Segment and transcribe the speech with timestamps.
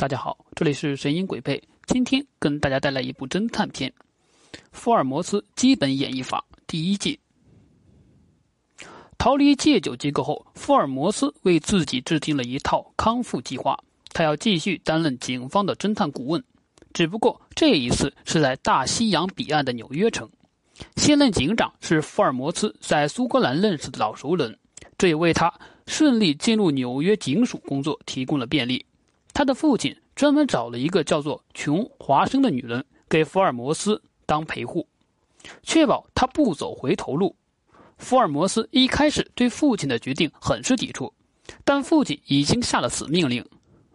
[0.00, 3.92] 大家好，这里是神鹰鬼配，今天跟大家带来一部侦探片
[4.70, 7.18] 《福尔摩斯基本演绎法》第一季。
[9.18, 13.76] 逃离戒酒机构后，福尔摩斯为自己制定了一套康复计划，
[14.12, 16.44] 他要继续担任警方的侦探顾问，
[16.92, 20.30] 只不过这一次是在大西洋彼岸的纽约城。
[20.94, 24.56] 现任警长是福尔摩斯在苏格兰认识的老熟人，
[24.96, 25.52] 这也为他
[25.88, 28.84] 顺利进入纽约警署工作提供了便利。
[29.38, 34.84] 他的父亲专门找了一个叫做琼华生的女人给福尔摩斯当陪护，
[35.62, 37.36] 确保他不走回头路。
[37.98, 41.14] 福尔摩斯一开始对父亲的决定很是抵触，
[41.64, 43.46] 但父亲已经下了死命令：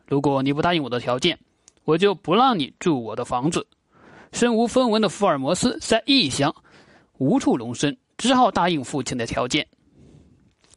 [0.08, 1.38] 如果你不答应我的条件，
[1.84, 3.68] 我就不让你住我的房子。
[4.32, 6.56] 身无分文的福尔摩斯在异乡
[7.18, 9.68] 无处容身，只好答应父亲的条件。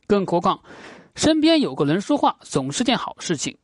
[0.09, 0.61] 更何况，
[1.15, 3.57] 身边有个人说话总是件好事情。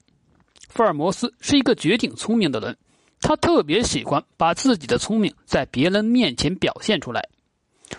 [0.73, 2.75] 福尔摩斯是一个绝顶聪明的人，
[3.21, 7.29] 他特别喜欢把自己的聪明在别人面前表现出来。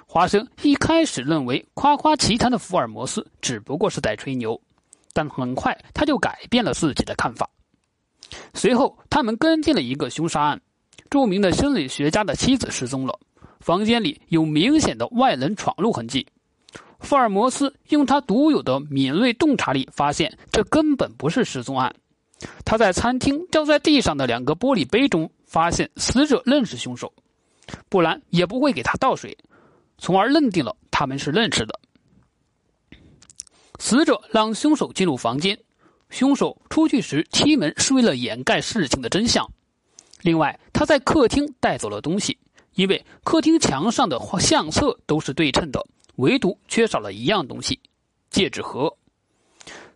[0.08, 4.60] 华生一开始认为夸夸其谈的福尔摩斯只不过是在吹牛，
[5.14, 7.48] 但很快他就改变了自己的看法。
[8.56, 10.60] 随后，他们跟进了一个凶杀案，
[11.12, 13.20] 著名的心理学家的妻子失踪了，
[13.60, 16.26] 房间里有明显的外人闯入痕迹。
[17.00, 21.94] 福尔摩斯用他独有的敏锐洞察力，发现这根本不是失踪案。
[22.66, 27.14] 他在餐厅掉在地上的两个玻璃杯中发现死者认识凶手，
[27.90, 29.38] 不然也不会给他倒水，
[29.98, 31.80] 从而认定了他们是认识的。
[33.80, 35.60] 死者让凶手进入房间，
[36.10, 39.46] 凶手出去时踢门是为了掩盖事情的真相。
[40.22, 42.38] 另外，他在客厅带走了东西，
[42.76, 45.86] 因为客厅墙上的相册都是对称的，
[46.16, 47.78] 唯独缺少了一样东西——
[48.32, 48.96] 戒指盒。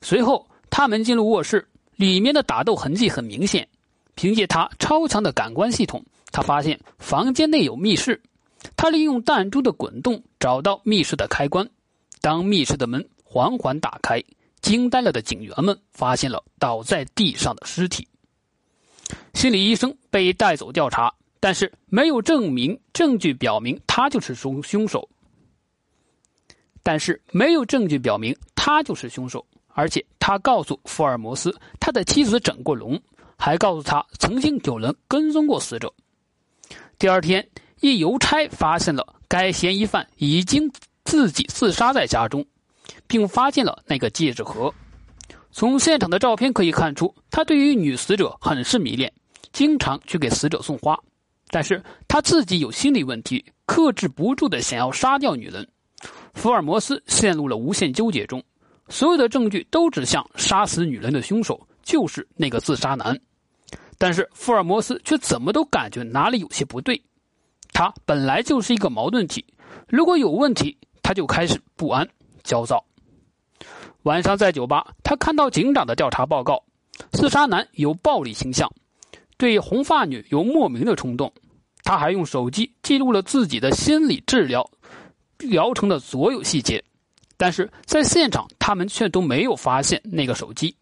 [0.01, 1.67] 随后，他们进入卧室。
[1.97, 3.67] 里面的打斗痕迹很明显，
[4.15, 8.21] 凭借他超强的感官系统，他发现房间内有密室。
[8.75, 11.67] 他利用弹珠的滚动找到密室的开关，
[12.21, 14.23] 当密室的门缓缓打开，
[14.61, 18.07] 惊呆了的警员们发现了倒在地上的尸体。
[19.33, 25.07] 心理医生被带走调查，但是没有证明证据表明他就是凶凶手。
[26.83, 29.45] 但是没有证据表明他就是凶手。
[29.77, 32.99] 而且他告诉福尔摩斯，他的妻子整过容，
[33.37, 35.93] 还告诉他曾经有人跟踪过死者。
[36.97, 37.47] 第二天，
[37.79, 40.67] 一邮差发现了该嫌疑犯已经
[41.05, 42.43] 自己自杀在家中，
[43.05, 44.73] 并发现了那个戒指盒。
[45.51, 49.13] 从现场的照片可以看出，他对于女死者很是迷恋，
[49.51, 50.99] 经常去给死者送花。
[51.49, 55.67] 但是他自己有心理问题，克制不住的想要杀掉女人。
[56.33, 58.43] 福尔摩斯陷入了无限纠结中。
[58.89, 63.19] 所有的证据都指向杀死女人的凶手就是那个自杀男，
[63.97, 67.01] 但是福尔摩斯却怎么都感觉哪里有些不对。
[67.73, 69.45] 他本来就是一个矛盾体，
[69.87, 72.07] 如果有问题，他就开始不安、
[72.43, 72.83] 焦躁。
[74.03, 76.63] 晚上在酒吧，他看到警长的调查报告：
[77.11, 78.71] 自杀男有暴力倾向，
[79.37, 81.31] 对红发女有莫名的冲动。
[81.83, 84.69] 他还用手机记录了自己的心理治疗
[85.37, 86.83] 疗程的所有细节。
[87.37, 90.75] 但是在现场，他们却都没有发现那个手机。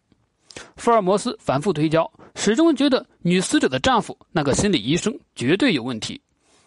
[0.76, 6.18] 福尔摩斯反复推敲，始终觉得女死者的丈夫那个心理医生绝对有问题。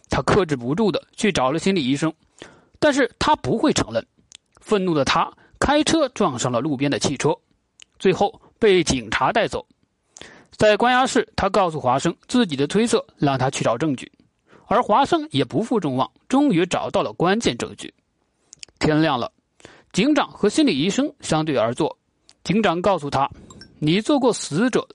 [0.10, 2.14] 他克制不住的去找了心理医生，
[2.80, 4.06] 但是他不会承认。
[4.62, 7.36] 愤怒的他开车撞上了路边的汽车，
[7.98, 9.66] 最后被警察带走。
[10.52, 14.12] 在关押室，他告诉华生自己的推测，让他去找证据。
[14.68, 17.92] 而华生也不负众望，终于找到了关键证据。
[18.78, 19.32] 天亮了。
[19.92, 21.98] 警长和心理医生相对而坐，
[22.44, 23.30] 警长告诉他
[23.80, 24.88] ：“你做过死者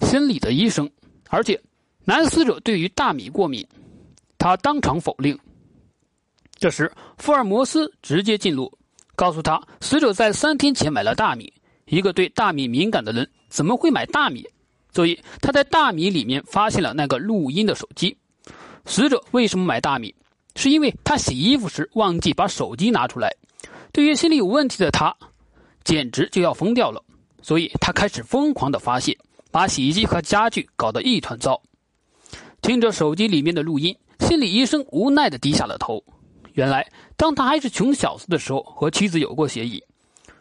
[0.00, 0.90] 心理的医生，
[1.28, 1.60] 而且
[2.04, 3.66] 男死者对于大米过敏。”
[4.36, 5.38] 他当场否定。
[6.56, 8.72] 这时，福尔摩斯直接进入，
[9.14, 11.52] 告诉他：“死者在三天前买了大米，
[11.86, 14.44] 一个对大米敏感的人怎么会买大米？
[14.92, 18.16] 所以他在大米里面发现了那个录音的手机。
[18.84, 20.12] 死者为什么买大米？
[20.56, 23.32] 是因为他洗衣服时忘记把手机拿出来。”
[23.92, 25.14] 对于心理有问题的他，
[25.84, 27.02] 简直就要疯掉了，
[27.42, 29.16] 所以他开始疯狂的发泄，
[29.50, 31.60] 把洗衣机和家具搞得一团糟。
[32.60, 36.02] 听着手机里面的录音，心理医生无奈的低下了头。
[36.52, 36.86] 原来，
[37.16, 39.82] 当他还是穷小子的时候，和妻子有过协议：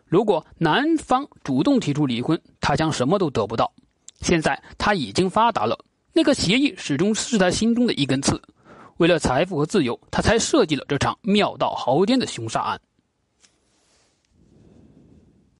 [0.05, 3.71] 如果男方主动提出离婚，他将什么都得不到。
[4.21, 5.77] 现在他已经发达了，
[6.11, 8.41] 那个协议始终是他心中的一根刺。
[8.97, 12.81] 为了财富和自由，他才设计了这场妙到毫巅的凶杀案。